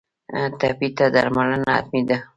[0.59, 2.17] ټپي ته درملنه حتمي ده.